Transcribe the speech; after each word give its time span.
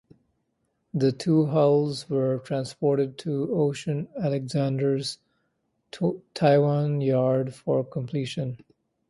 The 0.95 1.11
two 1.11 1.45
hulls 1.45 2.09
were 2.09 2.39
transported 2.39 3.19
to 3.19 3.53
Ocean 3.53 4.07
Alexander’s 4.19 5.19
Taiwan 6.33 7.01
yard 7.01 7.53
for 7.53 7.83
completion. 7.83 8.57